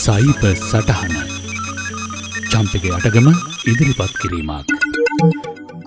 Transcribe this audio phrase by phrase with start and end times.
[0.00, 1.14] සයිප සටහන
[2.52, 3.26] චම්පක අටගම
[3.70, 4.70] ඉදිරිපත් කිරීමක්.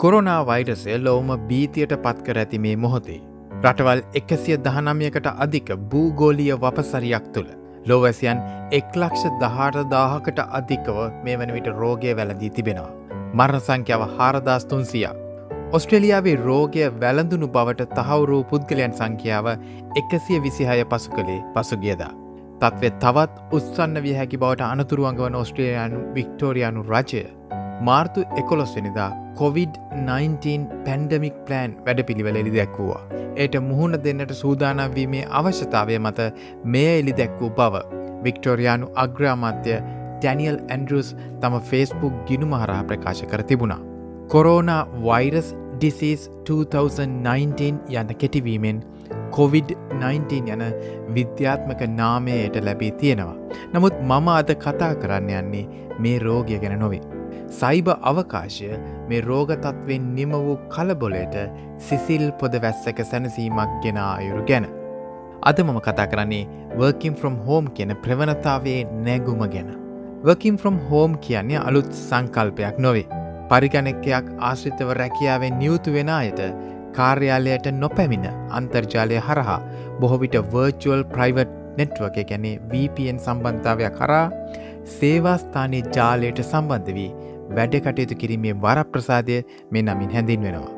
[0.01, 3.17] කොරෝනා වෛරසය ලොවම බීතියට පත්කර ඇති මේ මොහොතේ.
[3.63, 7.49] රටවල් එකසිය දහනමයකට අධික භූගෝලිය වපසරියක් තුළ.
[7.89, 8.45] ලොවැසියන්
[8.79, 12.91] එක්ලක්ෂ දහට දාහකට අධිකව මේ වන විට රෝගය වැලදී තිබෙනවා.
[13.33, 15.21] මරණ සංඛ්‍යාව හාරදාස්තුන්සියක්.
[15.71, 19.55] ඔස්ට්‍රලියාවේ රෝගය වැළඳුණු බවට තහවුරු පුද්ගලයන් සංඛ්‍යාව
[20.01, 22.17] එකසිය විසිහය පසු කළේ පසුගියදා.
[22.63, 27.23] තත්ත්ව තවත් උත්සන්න විය හැකි බවට අනතුරුවන්ගවන ඔස්ට්‍රේලයානු වික්ටෝරයානු රජය
[27.87, 29.07] මාර්තු එකොලොස්වනිදා
[29.39, 33.01] COොVID-19 පැන්ඩමික් ප්ලෑන් වැඩ පිළිවෙල එලි දැක්වූවා.
[33.43, 36.29] ඒට මුහුණ දෙන්නට සූදානම්වීමේ අවශ්‍යතාවය මත
[36.75, 37.83] මෙය එලි දැක්වූ බව.
[38.25, 41.09] වික්ටෝරයානු අග්‍රාමාත්‍ය ටැනියල් ඇන්ඩරුස්
[41.41, 43.81] තම ෆේස්බුක් ගිනු මහරහා ප්‍රකාශ කර තිබුණා.
[44.27, 48.83] කොරෝනා වෛරස් ඩිසිස් 2019 යන කෙටිවීමෙන්
[49.35, 50.63] COොVID-19 යන
[51.15, 53.35] විද්‍යාත්මක නාමයට ලැබී තියෙනවා.
[53.73, 55.65] නමුත් මම අද කතා කරන්න යන්නේ
[55.99, 57.01] මේ රෝගය ගැන නොවේ.
[57.59, 58.69] සයිබ අවකාශය
[59.09, 61.35] මේ රෝගතත්වෙන් නිම වූ කලබොලට
[61.87, 64.67] සිසිල් පොද වැස්සක සැනසීමක් ගෙන අයුරු ගැන.
[65.43, 69.73] අද මම කතා කරන්නේ වර්කින් ෆ්‍රම් හෝම් කියන ප්‍රවණතාවේ නැගුම ගැන.
[70.23, 73.07] වර්කින් ෆ්‍රම් හෝම් කියන්නේ අලුත් සංකල්පයක් නොවේ.
[73.49, 76.39] පරිගණකයක් ආශ්‍රිතව රැකියාවෙන් නියුතු වෙන අයට
[76.93, 79.59] කාර්යාලයට නොපැමිණ අන්තර්ජාලය හරහා
[79.99, 84.25] බොහොවිට වර්චුවල් ප්‍රයිවට් නෙට්වක ගැනේ VPN සම්බන්ධාවයක් කරා
[84.93, 87.11] සේවාස්ථානය ජාලයට සම්බන්ධ වී
[87.51, 89.37] වැඩ කටයුතු කිරීමේ වරප්‍රසාදය
[89.71, 90.73] මේ නමින් හැඳින් වෙනවා.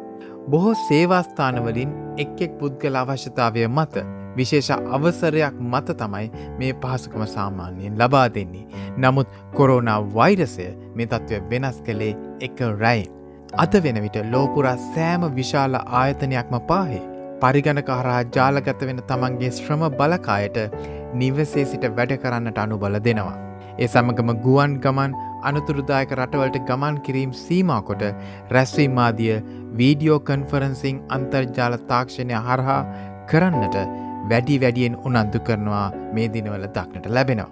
[0.48, 4.06] බොහෝ සේවාස්ථානවලින් එක් එක් පුද්ගල අවශ්‍යතාවය මත
[4.38, 6.28] විශේෂ අවසරයක් මත තමයි
[6.60, 8.66] මේ පහසුකම සාමාන්‍යයෙන් ලබා දෙන්නේ.
[8.98, 13.12] නමුත් කොරෝනා වෛරසය මේ තත්ත්වය වෙනස් කළේ එක රැයින්.
[13.64, 17.04] අද වෙන විට ලෝපුරා සෑම විශාල ආයතනයක්ම පාහේ.
[17.42, 20.58] පරිගණක හරහා ජාලගත වෙන තමන්ගේ ශ්‍රම බලකායට
[21.22, 23.38] නිවසේ සිට වැඩ කරන්නට අනුබල දෙනවා.
[23.80, 25.16] ඒ සමගම ගුවන් ගමන්
[25.50, 28.04] අනතුරුදායක රටවලට ගමන් කිරීම් සීමකොට
[28.56, 29.40] රැස්වීමාදිය
[29.80, 32.80] වීඩියෝ කන්ෆරන්සිං අන්තර්ජාල තාක්ෂණය හරහා
[33.32, 33.82] කරන්නට
[34.30, 37.52] වැඩි වැඩියෙන් උනන්දු කරනවා මේ දිනවල දක්නට ලැබෙනවා.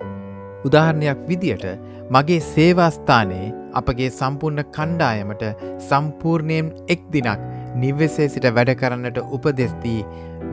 [0.67, 1.67] උදාහරණයක් විදියට
[2.13, 5.43] මගේ සේවාස්ථානයේ අපගේ සම්පූර්ණ කණ්ඩායමට
[5.87, 7.49] සම්පූර්ණයෙන් එක් දිනක්
[7.81, 10.05] නිවසේ සිට වැඩ කරන්නට උපදෙස්දී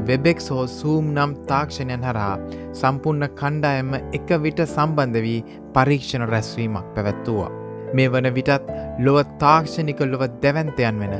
[0.08, 2.34] වෙබෙක්ස් හෝ සූම් නම් තාක්ෂණයන් හරහා
[2.80, 5.41] සම්පූර්ණ කණ්ඩායම එක විට සම්බන්ධ වී
[5.76, 7.50] පරීක්ෂණ රැස්වීමක් පැවැත්තුවා.
[7.94, 8.69] මේ වන විටත්
[9.06, 11.16] ලොව තාක්ෂණික ලොව දැවන්තයන් වෙන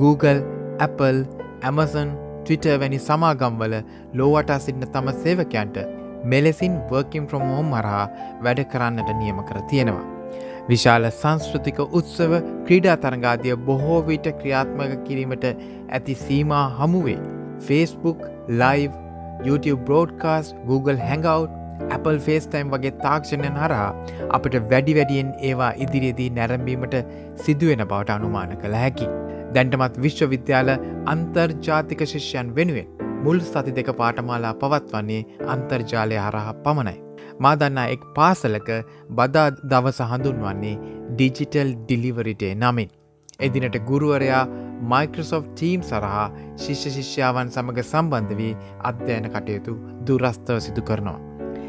[0.00, 0.40] Google,
[0.86, 1.26] Apple,
[1.70, 2.14] Amazon,
[2.46, 3.74] Twitter වැනි සමාගම්වල
[4.20, 5.76] ලෝවටා සිටින තම සේවකයන්ට
[6.24, 8.06] මෙලෙසින් වර්කින් ෆ්‍රම් හෝම් හරහා
[8.44, 10.11] වැඩ කරන්නට නියම කර තියෙනවා.
[10.70, 12.34] විශාල සංස්කෘතික උත්සව
[12.66, 17.18] ක්‍රීඩා තරඟාදිය බොහෝ විට ක්‍රියාත්මක කිරීමට ඇති සීමා හමුවේ.
[17.66, 18.20] Facebook,
[18.62, 18.94] Live,
[19.48, 21.50] YouTube broadcast, Google Hangout,
[21.96, 23.90] Apple FaceTime වගේ තාක්ෂණයන් හරහා
[24.38, 26.96] අපට වැඩි වැඩියෙන් ඒවා ඉදිරියේදී නැරඹීමට
[27.44, 29.08] සිදුවෙන බවට අනුමාන කළ හැකි.
[29.54, 30.74] දැන්ටමත් විශ්වවිද්‍යාල
[31.14, 32.92] අන්තර්ජාතික ශිෂ්‍යයන් වෙනුවෙන්
[33.24, 35.22] මුල් සති දෙක පාටමාලා පවත්වන්නේ
[35.54, 37.11] අන්තර්ජාලය හරහා පමණයි.
[37.38, 38.68] මා දන්නා එක් පාසලක
[39.10, 40.74] බදා දවස හඳුන්වන්නේ
[41.12, 42.90] ඩිජිටල් ඩිලිවරිටේ නමින්.
[43.40, 44.42] එදිනට ගුරුවරයා
[44.84, 46.26] මයිකෝසොෆ් ටීම් සරහා
[46.56, 51.18] ශිෂ්‍ය ශිෂ්‍යාවන් සමඟ සම්බන්ධ වී අධ්‍යයන කටයුතු දුරස්ථව සිදු කරනවා.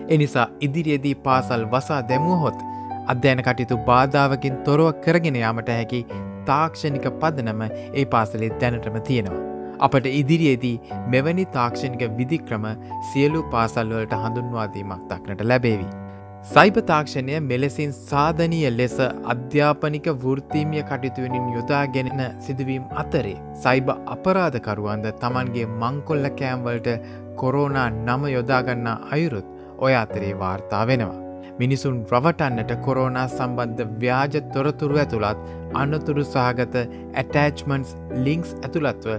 [0.09, 2.59] එනිසා ඉදිරියේදී පාසල් වසා දැමුවහොත්
[3.07, 6.05] අධ්‍යයන කටයුතු බාධාවකින් තොරව කරගෙන යාමට හැකි
[6.45, 9.42] තාක්ෂණික පදනම ඒ පාසලේ දැනටම තියෙනවා.
[9.79, 10.77] අපට ඉදිරියේදී
[11.15, 12.65] මෙවැනි තාක්ෂණික විදික්‍රම
[13.11, 15.87] සියලු පාසල්වලට හඳුන්වාදීමක් දක්නට ලැබේවි.
[16.43, 18.97] සයිප තාක්ෂණය මෙලෙසින් සාධනීය ලෙස
[19.33, 23.37] අධ්‍යාපනික වෘත්තීමිය කටයුතුවනින් යොදාගෙනෙන සිදුවීම් අතරේ.
[23.63, 26.89] සයිබ අපරාධකරුවන්ද තමන්ගේ මංකොල්ල කෑම්වලට
[27.35, 29.47] කොරෝනා නම යොදාගන්න අයුරුත්
[29.77, 31.22] ඔය අතරේ වාර්තා වෙනවා.
[31.59, 35.43] මිනිසුන් රවටන්නට කොරෝනා සම්බන්ධ ව්‍යාජ තොරතුරු ඇතුළත්
[35.81, 36.75] අනතුරු සහගත
[37.21, 37.91] ඇටෑච්මන්ස්
[38.25, 39.11] ලිංක්ස් ඇතුළත්ව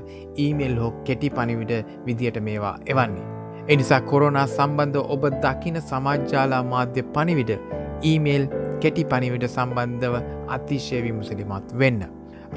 [0.45, 1.73] ඊමේල් හෝ කෙටි පනිවිඩ
[2.09, 3.29] විදියට මේවා එවන්නේ.
[3.69, 7.55] එනිසා කොරෝනා සම්බන්ධ ඔබ දකින සමාජ්‍යාලා මාධ්‍ය පනිවිඩ
[8.03, 8.51] ඊමේල්
[8.83, 10.21] කෙටි පනිවිට සම්බන්ධව
[10.59, 12.05] අතිශය විමුසලිමත් වෙන්න.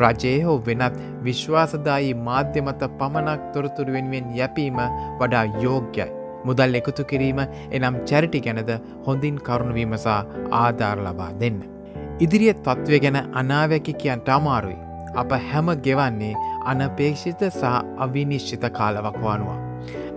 [0.01, 4.80] රජයේ හෝ වෙනත් විශ්වාසදායි මාධ්‍ය මත පමණක් තොරතුරු වෙනුවෙන් යැපීම
[5.19, 6.16] වඩා යෝග්‍යයි.
[6.49, 7.39] මුදල් එකතු කිරීම
[7.71, 8.71] එනම් චැරිටි ගැනද
[9.07, 10.19] හොඳින් කරුණුවීමසා
[10.61, 11.61] ආධාර ලබා දෙන්න.
[12.19, 14.77] ඉදිරිිය තත්ත්වය ගැන අනාවැකි කියන්ට අමාරුයි.
[15.15, 16.35] අප හැම ගෙවන්නේ
[16.65, 17.73] අනපේක්ෂිත සහ
[18.05, 19.59] අවිනිශ්චිත කාලවක්වානවා.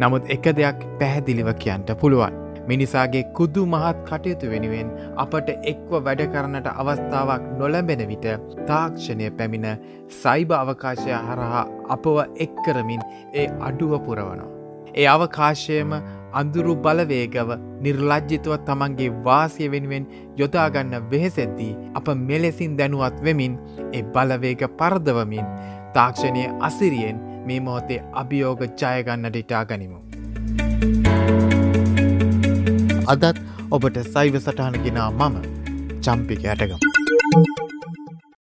[0.01, 2.39] නමුත් එක දෙයක් පැහැදිලිව කියන්ට පුළුවන්.
[2.69, 4.91] මිනිසාගේ කුදු මහත් කටයුතු වෙනුවෙන්
[5.25, 8.27] අපට එක්ව වැඩ කරන්නට අවස්ථාවක් නොලැබෙන විට
[8.69, 9.69] තාක්ෂණය පැමිණ
[10.21, 11.65] සයිබ අවකාශය හරහා
[11.97, 12.17] අපව
[12.47, 13.03] එක්කරමින්
[13.35, 14.51] ඒ අඩුව පුරවනවා.
[14.95, 15.95] ඒ අවකාශයම
[16.33, 17.51] අඳුරු බලවේගව
[17.85, 20.05] නිර්ලජ්ජිතුව තමන්ගේ වාසය වෙනුවෙන්
[20.37, 23.57] යොදාගන්න වෙහෙසෙද්දී අප මෙලෙසින් දැනුවත් වෙමින්
[23.93, 25.49] ඒ බලවේග පරදවමින්
[25.95, 29.99] තාක්ෂණය අසිරියෙන් මේ මොහොතේ අභියෝග ජයගන්නට ඉටා ගනිමු.
[33.07, 35.37] අදත් ඔබට සයිව සටහනගෙනා මම
[36.03, 37.70] චම්පික ඇටගම්.